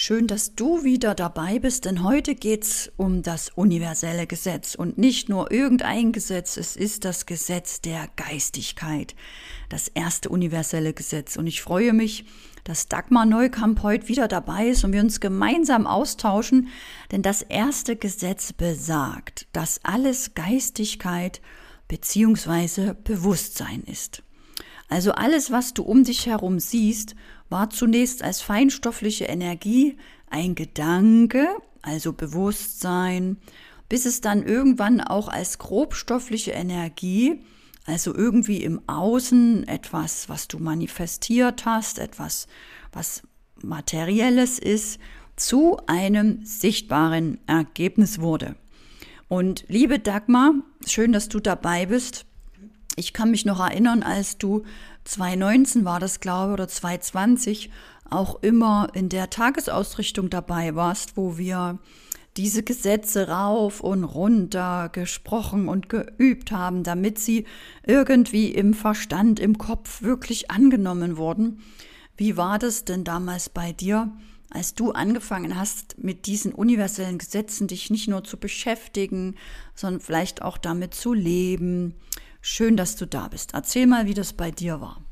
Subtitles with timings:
[0.00, 5.28] Schön, dass du wieder dabei bist, denn heute geht's um das universelle Gesetz und nicht
[5.28, 9.16] nur irgendein Gesetz, es ist das Gesetz der Geistigkeit,
[9.68, 11.34] das erste universelle Gesetz.
[11.34, 12.26] Und ich freue mich,
[12.62, 16.68] dass Dagmar Neukamp heute wieder dabei ist und wir uns gemeinsam austauschen,
[17.10, 21.40] denn das erste Gesetz besagt, dass alles Geistigkeit
[21.88, 24.22] beziehungsweise Bewusstsein ist.
[24.88, 27.14] Also alles, was du um dich herum siehst,
[27.48, 29.96] war zunächst als feinstoffliche Energie
[30.30, 31.48] ein Gedanke,
[31.82, 33.38] also Bewusstsein,
[33.88, 37.40] bis es dann irgendwann auch als grobstoffliche Energie,
[37.86, 42.46] also irgendwie im Außen etwas, was du manifestiert hast, etwas,
[42.92, 43.22] was
[43.62, 45.00] materielles ist,
[45.36, 48.56] zu einem sichtbaren Ergebnis wurde.
[49.28, 50.54] Und liebe Dagmar,
[50.86, 52.26] schön, dass du dabei bist.
[52.96, 54.64] Ich kann mich noch erinnern, als du
[55.08, 57.70] 2019 war das, glaube ich, oder 2020
[58.10, 61.78] auch immer in der Tagesausrichtung dabei warst, wo wir
[62.36, 67.46] diese Gesetze rauf und runter gesprochen und geübt haben, damit sie
[67.86, 71.62] irgendwie im Verstand, im Kopf wirklich angenommen wurden.
[72.18, 74.12] Wie war das denn damals bei dir,
[74.50, 79.36] als du angefangen hast, mit diesen universellen Gesetzen dich nicht nur zu beschäftigen,
[79.74, 81.94] sondern vielleicht auch damit zu leben?
[82.50, 83.52] Schön, dass du da bist.
[83.52, 85.02] Erzähl mal, wie das bei dir war.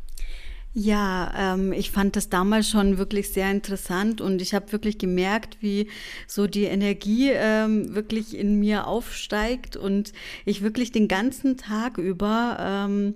[0.73, 5.59] Ja, ähm, ich fand das damals schon wirklich sehr interessant und ich habe wirklich gemerkt,
[5.61, 5.89] wie
[6.27, 10.15] so die Energie ähm, wirklich in mir aufsteigt und
[10.47, 13.15] ich wirklich den ganzen Tag über ähm,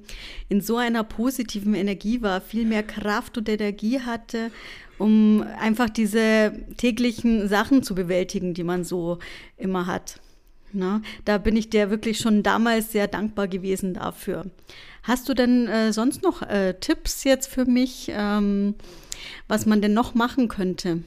[0.50, 4.50] in so einer positiven Energie war, viel mehr Kraft und Energie hatte,
[4.98, 9.18] um einfach diese täglichen Sachen zu bewältigen, die man so
[9.56, 10.20] immer hat.
[10.72, 14.46] Na, da bin ich dir wirklich schon damals sehr dankbar gewesen dafür.
[15.02, 18.74] Hast du denn äh, sonst noch äh, Tipps jetzt für mich, ähm,
[19.48, 21.02] was man denn noch machen könnte?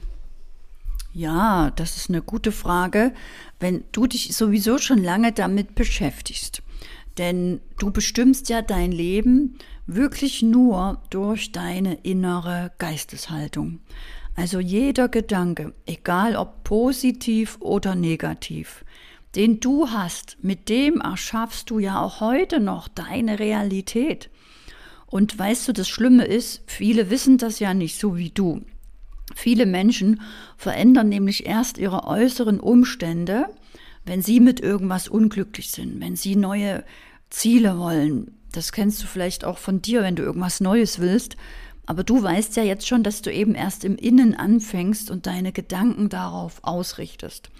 [1.12, 3.12] Ja, das ist eine gute Frage,
[3.60, 6.62] wenn du dich sowieso schon lange damit beschäftigst.
[7.18, 9.56] Denn du bestimmst ja dein Leben
[9.86, 13.78] wirklich nur durch deine innere Geisteshaltung.
[14.34, 18.84] Also jeder Gedanke, egal ob positiv oder negativ,
[19.36, 24.30] den du hast, mit dem erschaffst du ja auch heute noch deine Realität.
[25.06, 28.62] Und weißt du, das Schlimme ist, viele wissen das ja nicht so wie du.
[29.34, 30.20] Viele Menschen
[30.56, 33.46] verändern nämlich erst ihre äußeren Umstände,
[34.04, 36.84] wenn sie mit irgendwas unglücklich sind, wenn sie neue
[37.30, 38.36] Ziele wollen.
[38.52, 41.36] Das kennst du vielleicht auch von dir, wenn du irgendwas Neues willst.
[41.86, 45.52] Aber du weißt ja jetzt schon, dass du eben erst im Innen anfängst und deine
[45.52, 47.50] Gedanken darauf ausrichtest.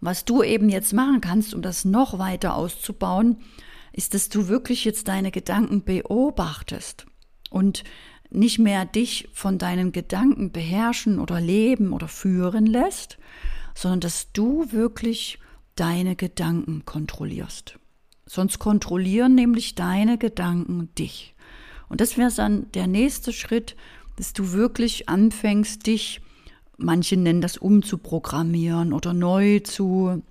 [0.00, 3.38] Was du eben jetzt machen kannst, um das noch weiter auszubauen,
[3.92, 7.06] ist, dass du wirklich jetzt deine Gedanken beobachtest
[7.50, 7.84] und
[8.30, 13.18] nicht mehr dich von deinen Gedanken beherrschen oder leben oder führen lässt,
[13.74, 15.38] sondern dass du wirklich
[15.76, 17.78] deine Gedanken kontrollierst.
[18.26, 21.34] Sonst kontrollieren nämlich deine Gedanken dich.
[21.88, 23.76] Und das wäre dann der nächste Schritt,
[24.16, 26.20] dass du wirklich anfängst, dich
[26.76, 30.22] manche nennen das umzuprogrammieren oder neu zu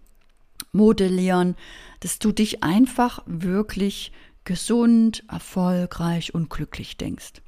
[0.71, 1.55] modellieren,
[1.99, 4.11] dass du dich einfach wirklich
[4.43, 7.41] gesund, erfolgreich und glücklich denkst.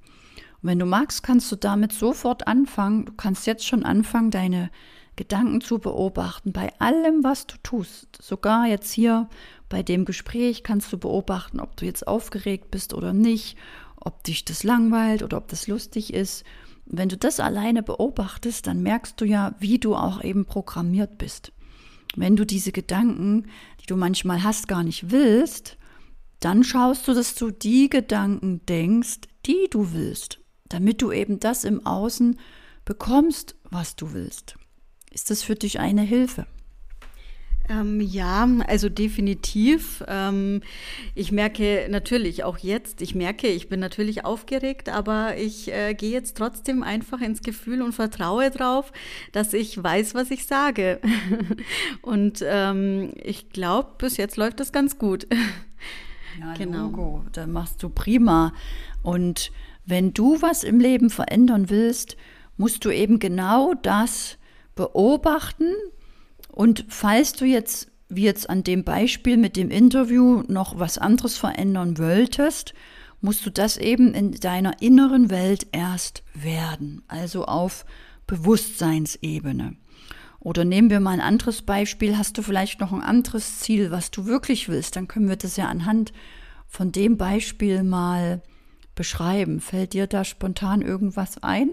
[0.62, 3.06] Und wenn du magst, kannst du damit sofort anfangen.
[3.06, 4.70] Du kannst jetzt schon anfangen, deine
[5.16, 8.08] Gedanken zu beobachten bei allem, was du tust.
[8.22, 9.30] Sogar jetzt hier
[9.70, 13.58] bei dem Gespräch kannst du beobachten, ob du jetzt aufgeregt bist oder nicht,
[13.96, 16.46] ob dich das langweilt oder ob das lustig ist
[16.86, 21.52] wenn du das alleine beobachtest, dann merkst du ja, wie du auch eben programmiert bist.
[22.16, 23.48] Wenn du diese Gedanken,
[23.82, 25.78] die du manchmal hast, gar nicht willst,
[26.40, 31.64] dann schaust du, dass du die Gedanken denkst, die du willst, damit du eben das
[31.64, 32.40] im Außen
[32.86, 34.56] bekommst, was du willst.
[35.12, 36.46] Ist das für dich eine Hilfe?
[37.68, 40.04] Ähm, ja, also definitiv.
[40.08, 40.62] Ähm,
[41.16, 46.12] ich merke natürlich auch jetzt, ich merke, ich bin natürlich aufgeregt, aber ich äh, gehe
[46.12, 48.92] jetzt trotzdem einfach ins Gefühl und vertraue darauf,
[49.32, 51.00] dass ich weiß, was ich sage.
[52.02, 55.28] und ähm, ich glaube, bis jetzt läuft das ganz gut.
[56.38, 56.88] Ja, genau.
[56.88, 58.52] Logo, da machst du prima.
[59.04, 59.54] Und
[59.86, 62.18] wenn du was im Leben verändern willst,
[62.58, 64.38] musst du eben genau das
[64.76, 65.74] beobachten,
[66.56, 71.38] und falls du jetzt, wie jetzt an dem Beispiel mit dem Interview, noch was anderes
[71.38, 72.74] verändern wolltest,
[73.20, 77.86] musst du das eben in deiner inneren Welt erst werden, also auf
[78.26, 79.76] Bewusstseinsebene.
[80.40, 84.10] Oder nehmen wir mal ein anderes Beispiel, hast du vielleicht noch ein anderes Ziel, was
[84.12, 86.14] du wirklich willst, dann können wir das ja anhand
[86.68, 88.42] von dem Beispiel mal
[88.96, 89.60] beschreiben.
[89.60, 91.72] Fällt dir da spontan irgendwas ein?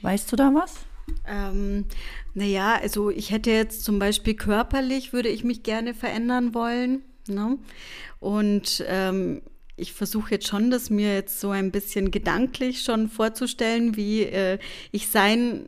[0.00, 0.86] Weißt du da was?
[1.26, 1.86] Ähm,
[2.34, 7.02] naja, also ich hätte jetzt zum Beispiel körperlich, würde ich mich gerne verändern wollen.
[7.28, 7.58] Ne?
[8.20, 9.42] Und ähm,
[9.76, 14.58] ich versuche jetzt schon, das mir jetzt so ein bisschen gedanklich schon vorzustellen, wie äh,
[14.90, 15.66] ich sein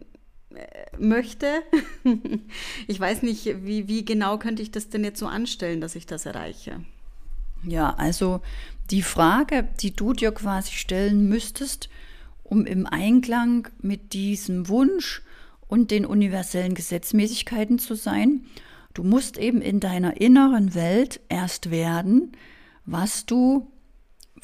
[0.54, 1.62] äh, möchte.
[2.87, 6.06] ich weiß nicht, wie, wie genau könnte ich das denn jetzt so anstellen, dass ich
[6.06, 6.80] das erreiche.
[7.64, 8.40] Ja, also
[8.90, 11.88] die Frage, die du dir quasi stellen müsstest,
[12.44, 15.23] um im Einklang mit diesem Wunsch
[15.67, 18.44] und den universellen Gesetzmäßigkeiten zu sein,
[18.93, 22.32] du musst eben in deiner inneren Welt erst werden,
[22.85, 23.73] was du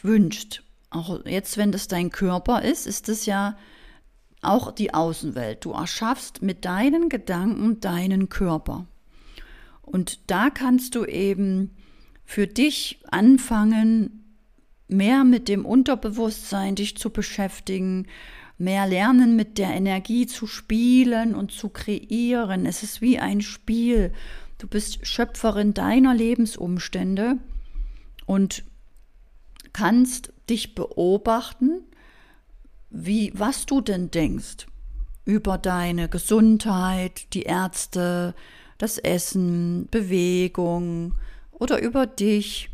[0.03, 0.65] wünschst.
[0.89, 3.57] Auch jetzt, wenn das dein Körper ist, ist es ja
[4.43, 5.65] auch die Außenwelt.
[5.65, 8.87] Du erschaffst mit deinen Gedanken deinen Körper.
[9.83, 11.77] Und da kannst du eben
[12.25, 14.20] für dich anfangen,
[14.93, 18.07] mehr mit dem Unterbewusstsein dich zu beschäftigen,
[18.59, 22.67] mehr lernen, mit der Energie zu spielen und zu kreieren.
[22.67, 24.13] Es ist wie ein Spiel.
[24.59, 27.39] Du bist Schöpferin deiner Lebensumstände
[28.27, 28.65] und
[29.73, 31.83] kannst dich beobachten,
[32.91, 34.67] wie, was du denn denkst
[35.25, 38.35] über deine Gesundheit, die Ärzte,
[38.79, 41.15] das Essen, Bewegung
[41.53, 42.71] oder über dich.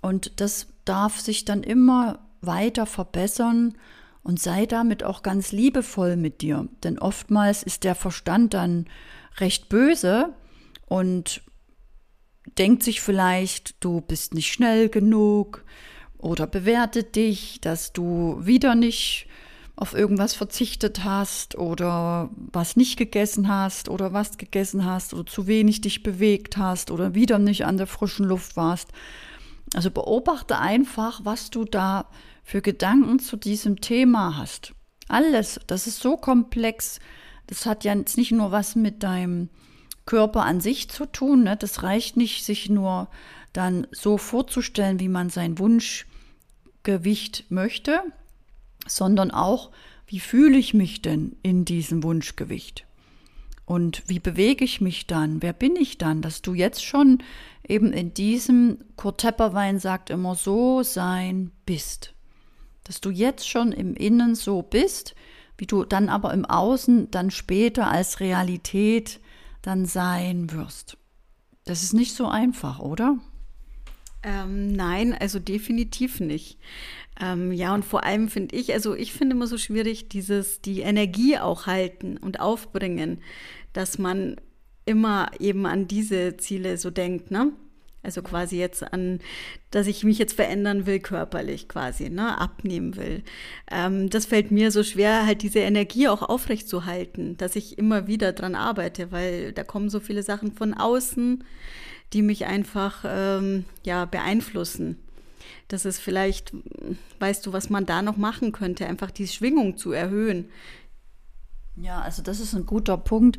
[0.00, 3.74] Und das darf sich dann immer weiter verbessern
[4.22, 6.68] und sei damit auch ganz liebevoll mit dir.
[6.82, 8.86] Denn oftmals ist der Verstand dann
[9.38, 10.34] recht böse
[10.86, 11.42] und
[12.58, 15.64] denkt sich vielleicht, du bist nicht schnell genug
[16.18, 19.26] oder bewertet dich, dass du wieder nicht
[19.76, 25.46] auf irgendwas verzichtet hast oder was nicht gegessen hast oder was gegessen hast oder zu
[25.46, 28.88] wenig dich bewegt hast oder wieder nicht an der frischen Luft warst.
[29.74, 32.06] Also beobachte einfach, was du da
[32.42, 34.74] für Gedanken zu diesem Thema hast.
[35.08, 36.98] Alles, das ist so komplex.
[37.46, 39.48] Das hat ja jetzt nicht nur was mit deinem
[40.06, 41.44] Körper an sich zu tun.
[41.44, 41.56] Ne?
[41.56, 43.08] Das reicht nicht, sich nur
[43.52, 48.02] dann so vorzustellen, wie man sein Wunschgewicht möchte,
[48.86, 49.70] sondern auch,
[50.06, 52.86] wie fühle ich mich denn in diesem Wunschgewicht?
[53.70, 55.42] Und wie bewege ich mich dann?
[55.42, 56.22] Wer bin ich dann?
[56.22, 57.22] Dass du jetzt schon
[57.64, 62.12] eben in diesem, Kurt Tepperwein sagt immer, so sein bist.
[62.82, 65.14] Dass du jetzt schon im Innen so bist,
[65.56, 69.20] wie du dann aber im Außen dann später als Realität
[69.62, 70.96] dann sein wirst.
[71.64, 73.18] Das ist nicht so einfach, oder?
[74.24, 76.58] Ähm, nein, also definitiv nicht.
[77.20, 80.80] Ähm, ja, und vor allem finde ich, also ich finde immer so schwierig, dieses, die
[80.80, 83.22] Energie auch halten und aufbringen,
[83.72, 84.36] dass man
[84.84, 87.52] immer eben an diese Ziele so denkt, ne?
[88.02, 89.20] Also quasi jetzt an,
[89.70, 93.22] dass ich mich jetzt verändern will körperlich quasi, ne, abnehmen will.
[93.70, 98.32] Ähm, das fällt mir so schwer, halt diese Energie auch aufrechtzuhalten, dass ich immer wieder
[98.32, 101.44] dran arbeite, weil da kommen so viele Sachen von außen,
[102.14, 104.96] die mich einfach ähm, ja beeinflussen.
[105.68, 106.52] Das ist vielleicht,
[107.18, 110.48] weißt du, was man da noch machen könnte, einfach die Schwingung zu erhöhen.
[111.76, 113.38] Ja, also das ist ein guter Punkt,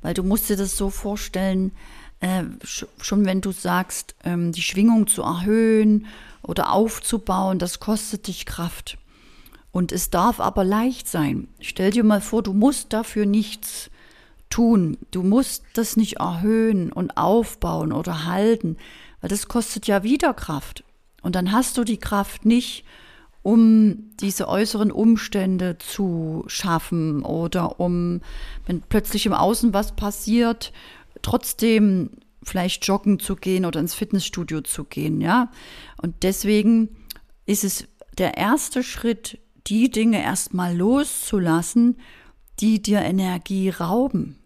[0.00, 1.72] weil du musst dir das so vorstellen,
[2.20, 6.06] äh, schon wenn du sagst, ähm, die Schwingung zu erhöhen
[6.42, 8.98] oder aufzubauen, das kostet dich Kraft.
[9.72, 11.48] Und es darf aber leicht sein.
[11.60, 13.90] Stell dir mal vor, du musst dafür nichts
[14.50, 14.98] tun.
[15.10, 18.76] Du musst das nicht erhöhen und aufbauen oder halten,
[19.20, 20.84] weil das kostet ja wieder Kraft.
[21.22, 22.84] Und dann hast du die Kraft nicht,
[23.42, 28.20] um diese äußeren Umstände zu schaffen oder um,
[28.66, 30.72] wenn plötzlich im Außen was passiert,
[31.22, 32.10] trotzdem
[32.42, 35.50] vielleicht joggen zu gehen oder ins Fitnessstudio zu gehen, ja.
[36.00, 36.96] Und deswegen
[37.46, 37.86] ist es
[38.18, 41.98] der erste Schritt, die Dinge erstmal loszulassen,
[42.60, 44.38] die dir Energie rauben.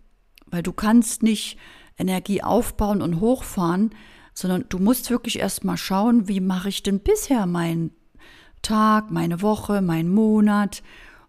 [0.47, 1.59] Weil du kannst nicht
[1.99, 3.91] Energie aufbauen und hochfahren,
[4.35, 7.91] sondern du musst wirklich erstmal schauen, wie mache ich denn bisher meinen
[8.63, 10.83] Tag, meine Woche, meinen Monat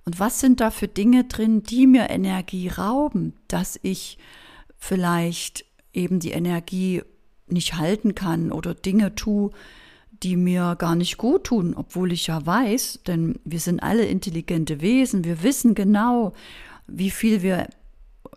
[0.05, 4.17] und was sind da für Dinge drin, die mir Energie rauben, dass ich
[4.77, 7.01] vielleicht eben die Energie
[7.47, 9.51] nicht halten kann oder Dinge tue,
[10.23, 14.81] die mir gar nicht gut tun, obwohl ich ja weiß, denn wir sind alle intelligente
[14.81, 16.33] Wesen, wir wissen genau,
[16.87, 17.67] wie viel wir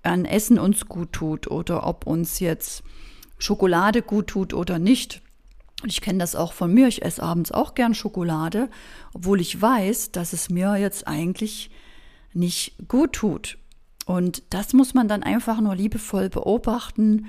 [0.03, 2.83] an Essen uns gut tut oder ob uns jetzt
[3.39, 5.23] Schokolade gut tut oder nicht.
[5.85, 8.69] Ich kenne das auch von mir, ich esse abends auch gern Schokolade,
[9.15, 11.71] obwohl ich weiß, dass es mir jetzt eigentlich
[12.33, 13.59] nicht gut tut.
[14.07, 17.27] Und das muss man dann einfach nur liebevoll beobachten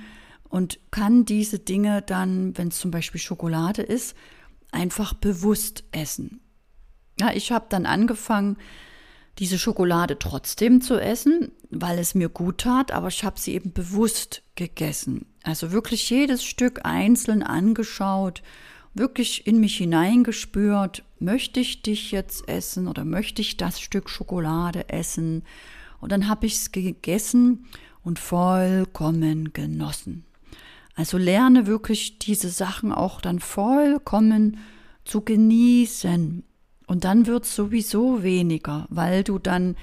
[0.50, 4.16] und kann diese Dinge dann, wenn es zum Beispiel Schokolade ist,
[4.72, 6.42] einfach bewusst essen.
[7.20, 8.58] Ja, ich habe dann angefangen,
[9.42, 13.74] diese Schokolade trotzdem zu essen, weil es mir gut tat, aber ich habe sie eben
[13.74, 15.26] bewusst gegessen.
[15.42, 18.44] Also wirklich jedes Stück einzeln angeschaut,
[18.94, 24.90] wirklich in mich hineingespürt, möchte ich dich jetzt essen oder möchte ich das Stück Schokolade
[24.90, 25.42] essen?
[26.00, 27.66] Und dann habe ich es gegessen
[28.04, 30.24] und vollkommen genossen.
[30.94, 34.60] Also lerne wirklich diese Sachen auch dann vollkommen
[35.04, 36.44] zu genießen.
[36.92, 39.78] Und dann wird es sowieso weniger, weil du dann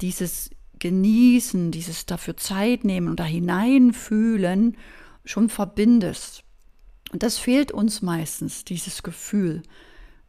[0.00, 4.76] dieses Genießen, dieses dafür Zeit nehmen und da hineinfühlen
[5.24, 6.44] schon verbindest.
[7.10, 9.64] Und das fehlt uns meistens, dieses Gefühl.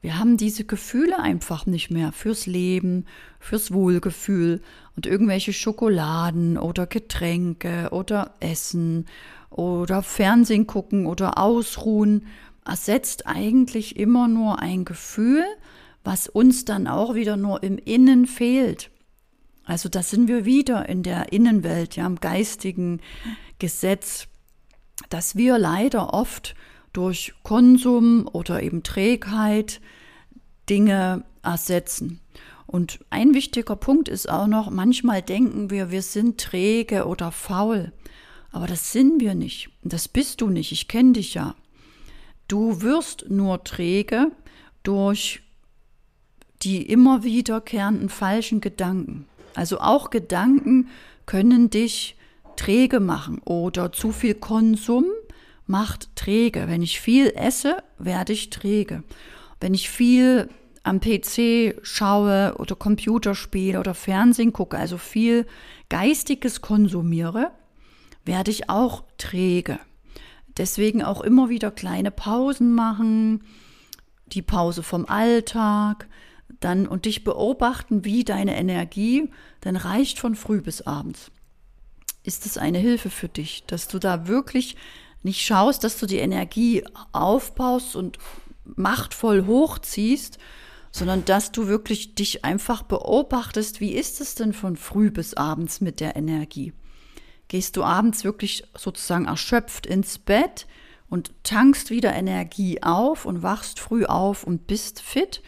[0.02, 3.06] Wir haben diese Gefühle einfach nicht mehr fürs Leben,
[3.40, 4.64] fürs Wohlgefühl
[4.96, 9.06] und irgendwelche Schokoladen oder Getränke oder Essen
[9.52, 12.26] oder Fernsehen gucken oder ausruhen
[12.66, 15.44] ersetzt eigentlich immer nur ein Gefühl,
[16.04, 18.90] was uns dann auch wieder nur im Innen fehlt.
[19.66, 23.00] Also da sind wir wieder in der Innenwelt, ja, im geistigen
[23.60, 24.28] Gesetz,
[25.10, 26.56] dass wir leider oft
[26.92, 29.80] durch Konsum oder eben Trägheit
[30.70, 32.20] Dinge ersetzen.
[32.68, 37.92] Und ein wichtiger Punkt ist auch noch, manchmal denken wir, wir sind träge oder faul.
[38.52, 39.70] Aber das sind wir nicht.
[39.84, 40.72] Das bist du nicht.
[40.72, 41.56] Ich kenne dich ja.
[42.48, 44.32] Du wirst nur träge
[44.84, 45.43] durch
[46.64, 49.26] die immer wiederkehrenden falschen Gedanken.
[49.54, 50.88] Also auch Gedanken
[51.26, 52.16] können dich
[52.56, 55.06] träge machen oder zu viel Konsum
[55.66, 56.66] macht träge.
[56.68, 59.04] Wenn ich viel esse, werde ich träge.
[59.60, 60.50] Wenn ich viel
[60.84, 65.46] am PC schaue oder Computer spiele oder Fernsehen gucke, also viel
[65.90, 67.52] Geistiges konsumiere,
[68.26, 69.80] werde ich auch träge.
[70.58, 73.44] Deswegen auch immer wieder kleine Pausen machen,
[74.28, 76.08] die Pause vom Alltag,
[76.60, 79.30] dann und dich beobachten, wie deine Energie
[79.62, 81.32] dann reicht von früh bis abends.
[82.24, 84.76] Ist es eine Hilfe für dich, dass du da wirklich
[85.24, 88.18] nicht schaust, dass du die Energie aufbaust und
[88.66, 90.38] machtvoll hochziehst,
[90.92, 95.82] sondern dass du wirklich dich einfach beobachtest, wie ist es denn von früh bis abends
[95.82, 96.74] mit der Energie?
[97.48, 100.68] Gehst du abends wirklich sozusagen erschöpft ins Bett
[101.10, 105.42] und tankst wieder Energie auf und wachst früh auf und bist fit?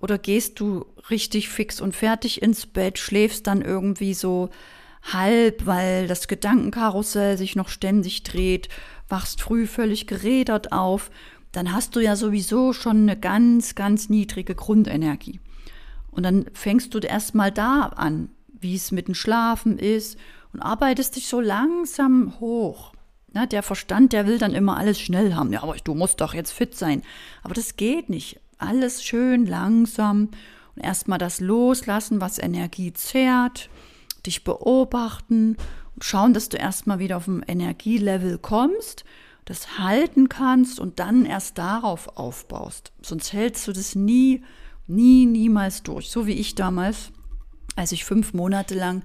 [0.00, 4.50] Oder gehst du richtig fix und fertig ins Bett, schläfst dann irgendwie so
[5.02, 8.68] halb, weil das Gedankenkarussell sich noch ständig dreht
[9.08, 11.10] wachst früh völlig gerädert auf,
[11.52, 15.40] dann hast du ja sowieso schon eine ganz, ganz niedrige Grundenergie.
[16.10, 20.18] Und dann fängst du erstmal da an, wie es mit dem Schlafen ist
[20.52, 22.92] und arbeitest dich so langsam hoch.
[23.34, 25.52] Ja, der Verstand, der will dann immer alles schnell haben.
[25.52, 27.02] Ja, aber du musst doch jetzt fit sein.
[27.42, 28.40] Aber das geht nicht.
[28.58, 30.30] Alles schön langsam
[30.74, 33.70] und erstmal das loslassen, was Energie zehrt,
[34.24, 35.56] dich beobachten
[36.00, 39.04] schauen, dass du erstmal wieder auf ein Energielevel kommst,
[39.44, 42.92] das halten kannst und dann erst darauf aufbaust.
[43.00, 44.42] Sonst hältst du das nie,
[44.86, 46.10] nie, niemals durch.
[46.10, 47.12] So wie ich damals,
[47.76, 49.04] als ich fünf Monate lang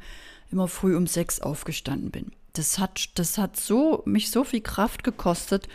[0.52, 2.32] immer früh um sechs aufgestanden bin.
[2.54, 5.70] Das hat, das hat so, mich so viel Kraft gekostet.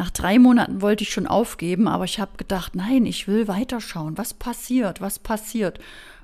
[0.00, 4.16] Nach drei Monaten wollte ich schon aufgeben, aber ich habe gedacht, nein, ich will weiterschauen.
[4.16, 5.02] Was passiert?
[5.02, 5.78] Was passiert?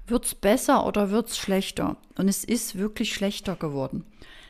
[0.06, 1.98] Wird es besser oder wird es schlechter?
[2.16, 4.06] Und es ist wirklich schlechter geworden.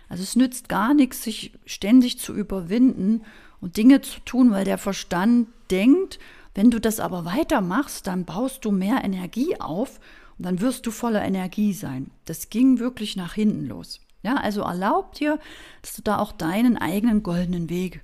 [0.09, 3.23] Also es nützt gar nichts, sich ständig zu überwinden
[3.61, 6.21] und Dinge zu tun, weil der Verstand denkt,
[6.55, 9.99] wenn du das aber weitermachst, dann baust du mehr Energie auf
[10.39, 12.13] und dann wirst du voller Energie sein.
[12.27, 13.99] Das ging wirklich nach hinten los.
[14.23, 15.41] Ja, also erlaub dir,
[15.83, 18.03] dass du da auch deinen eigenen goldenen Weg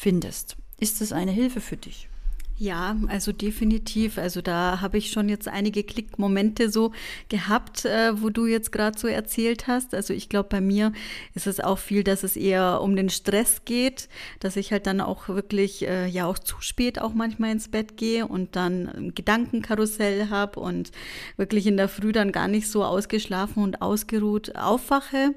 [0.00, 0.56] findest.
[0.78, 2.08] Ist es eine Hilfe für dich?
[2.56, 4.18] Ja, also definitiv.
[4.18, 6.92] Also da habe ich schon jetzt einige Klickmomente so
[7.28, 9.94] gehabt, äh, wo du jetzt gerade so erzählt hast.
[9.94, 10.92] Also ich glaube, bei mir
[11.34, 15.00] ist es auch viel, dass es eher um den Stress geht, dass ich halt dann
[15.00, 19.14] auch wirklich äh, ja auch zu spät auch manchmal ins Bett gehe und dann ein
[19.14, 20.92] Gedankenkarussell habe und
[21.36, 25.34] wirklich in der Früh dann gar nicht so ausgeschlafen und ausgeruht aufwache.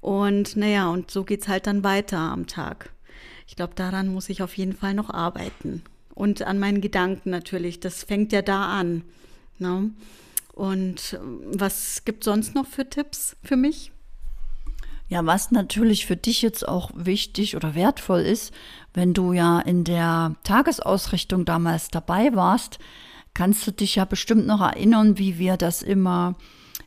[0.00, 2.90] Und naja, und so geht's halt dann weiter am Tag.
[3.50, 5.82] Ich glaube, daran muss ich auf jeden Fall noch arbeiten
[6.14, 7.80] und an meinen Gedanken natürlich.
[7.80, 9.02] Das fängt ja da an.
[9.58, 9.90] Ne?
[10.52, 13.90] Und was gibt sonst noch für Tipps für mich?
[15.08, 18.54] Ja, was natürlich für dich jetzt auch wichtig oder wertvoll ist,
[18.94, 22.78] wenn du ja in der Tagesausrichtung damals dabei warst,
[23.34, 26.36] kannst du dich ja bestimmt noch erinnern, wie wir das immer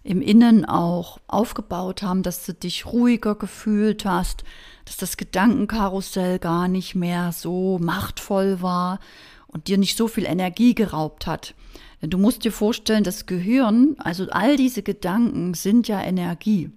[0.03, 4.43] im Innen auch aufgebaut haben, dass du dich ruhiger gefühlt hast,
[4.85, 8.99] dass das Gedankenkarussell gar nicht mehr so machtvoll war
[9.47, 11.55] und dir nicht so viel Energie geraubt hat.
[12.01, 16.69] Du musst dir vorstellen, das Gehirn, also all diese Gedanken sind ja Energie.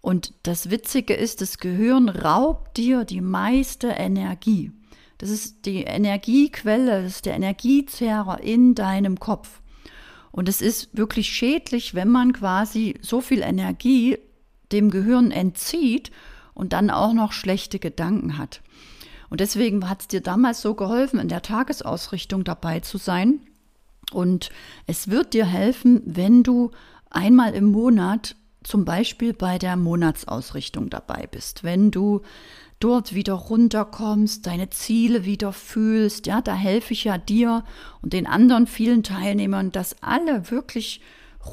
[0.00, 4.72] Und das Witzige ist, das Gehirn raubt dir die meiste Energie.
[5.18, 9.60] Das ist die Energiequelle, das ist der Energiezehrer in deinem Kopf.
[10.36, 14.18] Und es ist wirklich schädlich, wenn man quasi so viel Energie
[14.70, 16.10] dem Gehirn entzieht
[16.52, 18.60] und dann auch noch schlechte Gedanken hat.
[19.30, 23.40] Und deswegen hat es dir damals so geholfen, in der Tagesausrichtung dabei zu sein.
[24.12, 24.50] Und
[24.86, 26.70] es wird dir helfen, wenn du
[27.08, 31.64] einmal im Monat zum Beispiel bei der Monatsausrichtung dabei bist.
[31.64, 32.20] Wenn du
[32.80, 37.64] dort wieder runterkommst, deine Ziele wieder fühlst, ja, da helfe ich ja dir
[38.02, 41.00] und den anderen vielen Teilnehmern, dass alle wirklich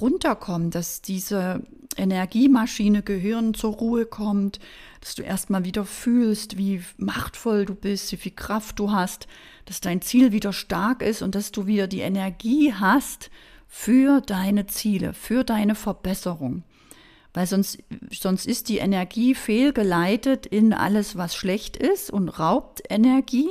[0.02, 1.62] runterkommen, dass diese
[1.96, 4.60] Energiemaschine Gehirn zur Ruhe kommt,
[5.00, 9.28] dass du erstmal wieder fühlst, wie machtvoll du bist, wie viel Kraft du hast,
[9.66, 13.30] dass dein Ziel wieder stark ist und dass du wieder die Energie hast
[13.68, 16.64] für deine Ziele, für deine Verbesserung.
[17.34, 17.80] Weil sonst,
[18.12, 23.50] sonst ist die Energie fehlgeleitet in alles, was schlecht ist und raubt Energie.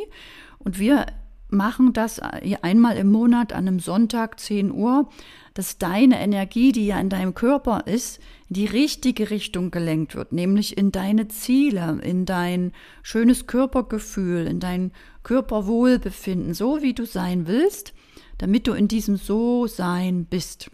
[0.58, 1.06] Und wir
[1.52, 5.08] machen das einmal im Monat an einem Sonntag 10 Uhr,
[5.54, 10.32] dass deine Energie, die ja in deinem Körper ist, in die richtige Richtung gelenkt wird,
[10.32, 12.72] nämlich in deine Ziele, in dein
[13.02, 14.92] schönes Körpergefühl, in dein
[15.24, 17.92] Körperwohlbefinden, so wie du sein willst,
[18.38, 20.70] damit du in diesem So-Sein bist.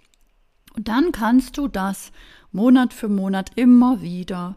[0.77, 2.13] Und dann kannst du das
[2.53, 4.57] Monat für Monat immer wieder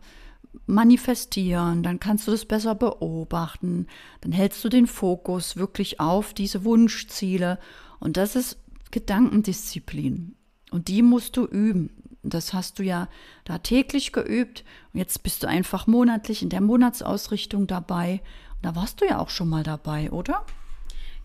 [0.65, 3.87] manifestieren, dann kannst du das besser beobachten,
[4.21, 7.59] dann hältst du den Fokus wirklich auf diese Wunschziele
[7.99, 8.57] und das ist
[8.91, 10.35] Gedankendisziplin
[10.71, 11.89] und die musst du üben.
[12.23, 13.07] Das hast du ja
[13.45, 18.21] da täglich geübt und jetzt bist du einfach monatlich in der Monatsausrichtung dabei.
[18.57, 20.45] Und da warst du ja auch schon mal dabei, oder?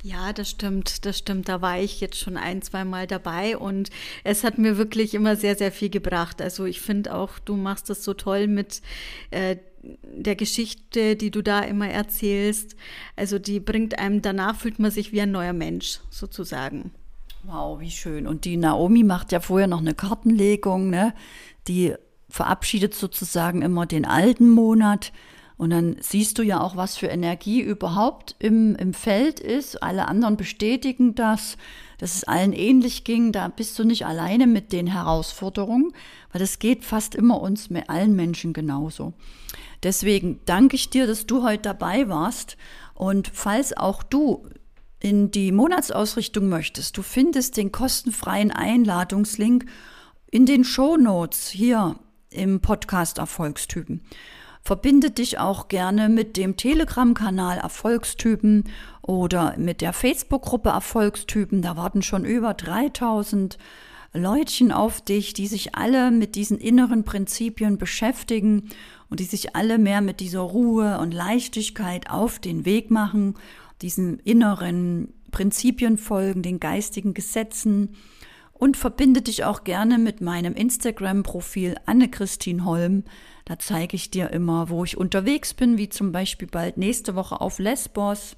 [0.03, 1.49] Ja, das stimmt, das stimmt.
[1.49, 3.91] Da war ich jetzt schon ein, zwei Mal dabei und
[4.25, 6.41] es hat mir wirklich immer sehr, sehr viel gebracht.
[6.41, 8.83] Also ich finde auch, du machst das so toll mit
[9.31, 12.77] äh, der Geschichte, die du da immer erzählst.
[13.17, 16.93] Also die bringt einem, danach fühlt man sich wie ein neuer Mensch sozusagen.
[17.45, 18.27] Wow, wie schön.
[18.27, 21.15] Und die Naomi macht ja vorher noch eine Kartenlegung, ne?
[21.69, 21.95] Die
[22.29, 25.13] verabschiedet sozusagen immer den alten Monat
[25.59, 29.83] und dann siehst du ja auch, was für Energie überhaupt im, im Feld ist.
[29.83, 31.57] Alle anderen bestätigen das,
[31.97, 33.33] dass es allen ähnlich ging.
[33.33, 35.93] Da bist du nicht alleine mit den Herausforderungen,
[36.31, 39.15] weil das geht fast immer uns, allen Menschen genauso.
[39.83, 42.59] Deswegen danke ich dir, dass du heute dabei warst.
[42.93, 44.47] Und falls auch du
[45.01, 49.65] in die Monatsausrichtung möchtest, du findest den kostenfreien Einladungslink
[50.31, 54.03] in den Show Notes hier im Podcast Erfolgstypen.
[54.67, 58.65] Verbinde dich auch gerne mit dem Telegram-Kanal Erfolgstypen
[59.01, 61.63] oder mit der Facebook-Gruppe Erfolgstypen.
[61.63, 63.59] Da warten schon über 3000
[64.13, 68.71] Leutchen auf dich, die sich alle mit diesen inneren Prinzipien beschäftigen
[69.09, 73.35] und die sich alle mehr mit dieser Ruhe und Leichtigkeit auf den Weg machen,
[73.83, 77.95] diesen inneren Prinzipien folgen, den geistigen Gesetzen
[78.53, 83.05] und verbinde dich auch gerne mit meinem Instagram-Profil Anne-Christine Holm.
[83.47, 87.41] Da zeige ich dir immer, wo ich unterwegs bin, wie zum Beispiel bald nächste Woche
[87.41, 88.37] auf Lesbos,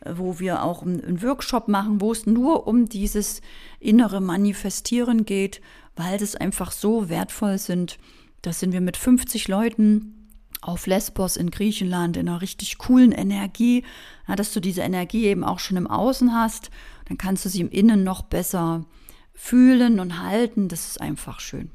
[0.00, 3.42] äh, wo wir auch einen Workshop machen, wo es nur um dieses
[3.78, 5.60] innere Manifestieren geht,
[5.96, 7.98] weil das einfach so wertvoll sind.
[8.40, 10.28] Da sind wir mit 50 Leuten
[10.62, 13.84] auf Lesbos in Griechenland in einer richtig coolen Energie,
[14.26, 16.70] ja, dass du diese Energie eben auch schon im Außen hast,
[17.04, 18.86] dann kannst du sie im Innen noch besser
[19.34, 20.68] fühlen und halten.
[20.68, 21.70] Das ist einfach schön.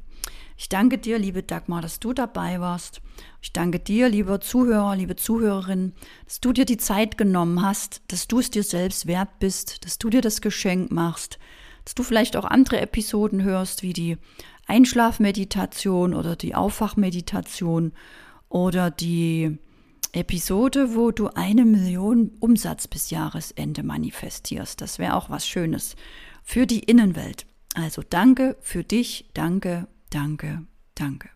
[0.57, 3.01] Ich danke dir, liebe Dagmar, dass du dabei warst.
[3.41, 5.93] Ich danke dir, lieber Zuhörer, liebe Zuhörerin,
[6.25, 9.97] dass du dir die Zeit genommen hast, dass du es dir selbst wert bist, dass
[9.97, 11.39] du dir das Geschenk machst,
[11.85, 14.17] dass du vielleicht auch andere Episoden hörst, wie die
[14.67, 17.91] Einschlafmeditation oder die Aufwachmeditation
[18.47, 19.57] oder die
[20.13, 24.79] Episode, wo du eine Million Umsatz bis Jahresende manifestierst.
[24.79, 25.95] Das wäre auch was Schönes
[26.43, 27.47] für die Innenwelt.
[27.73, 31.32] Also danke für dich, danke Danke, danke.